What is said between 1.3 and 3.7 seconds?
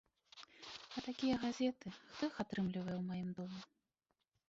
газеты, хто іх атрымлівае ў маім доме?